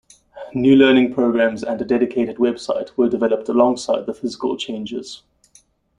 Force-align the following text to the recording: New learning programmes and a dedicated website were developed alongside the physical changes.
New 0.55 0.75
learning 0.75 1.13
programmes 1.13 1.61
and 1.63 1.79
a 1.79 1.85
dedicated 1.85 2.37
website 2.37 2.89
were 2.97 3.07
developed 3.07 3.49
alongside 3.49 4.07
the 4.07 4.15
physical 4.15 4.57
changes. 4.57 5.21